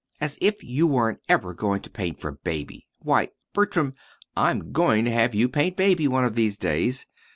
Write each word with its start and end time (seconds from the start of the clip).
As 0.19 0.39
if 0.41 0.63
you 0.63 0.87
weren't 0.87 1.19
ever 1.29 1.53
going 1.53 1.81
to 1.83 1.89
paint 1.91 2.19
for 2.19 2.31
Baby! 2.31 2.87
Why, 3.03 3.29
Bertram, 3.53 3.93
I'm 4.35 4.71
going 4.71 5.05
to 5.05 5.11
have 5.11 5.35
you 5.35 5.47
paint 5.47 5.77
Baby, 5.77 6.07
one 6.07 6.25
of 6.25 6.33
these 6.33 6.57
days. 6.57 7.05